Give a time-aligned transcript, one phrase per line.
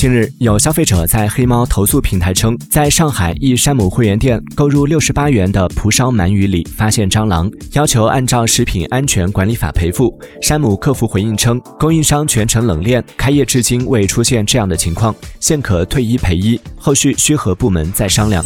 [0.00, 18.42] 近日有消费者在黑猫投诉平台称在上海一山姆会员店购入六十八元的蒲烧鳗鱼里发现蟑螂要求按照食品安全管理法赔付山姆客服回应称供应商全程冷链开业至今未出现这样的情况现可退一赔一后续需和部门再商量。